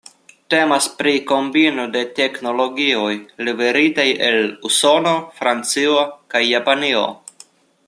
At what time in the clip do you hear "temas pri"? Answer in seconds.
0.51-1.11